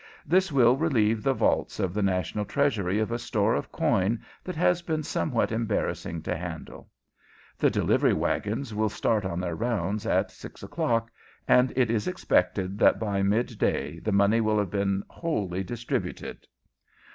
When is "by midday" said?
12.99-13.99